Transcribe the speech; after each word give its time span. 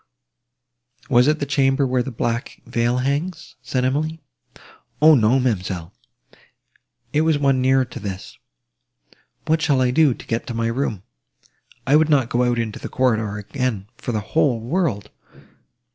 "Was 1.11 1.27
it 1.27 1.37
the 1.37 1.45
chamber 1.45 1.85
where 1.85 2.01
the 2.01 2.09
black 2.09 2.59
veil 2.65 2.97
hangs?" 2.97 3.55
said 3.61 3.85
Emily. 3.85 4.19
"O! 4.99 5.13
no, 5.13 5.39
ma'amselle, 5.39 5.93
it 7.13 7.21
was 7.21 7.37
one 7.37 7.61
nearer 7.61 7.85
to 7.85 7.99
this. 7.99 8.39
What 9.45 9.61
shall 9.61 9.79
I 9.79 9.91
do, 9.91 10.15
to 10.15 10.25
get 10.25 10.47
to 10.47 10.55
my 10.55 10.69
room? 10.69 11.03
I 11.85 11.95
would 11.97 12.09
not 12.09 12.29
go 12.29 12.41
out 12.41 12.57
into 12.57 12.79
the 12.79 12.89
corridor 12.89 13.37
again, 13.37 13.89
for 13.95 14.11
the 14.11 14.21
whole 14.21 14.59
world!" 14.59 15.11